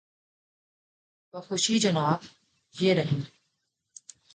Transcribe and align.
بخوشی 1.33 1.79
جناب، 1.79 2.19
یہ 2.79 2.93
رہی۔ 2.93 3.21